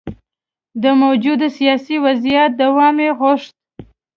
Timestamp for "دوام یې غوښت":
2.61-3.53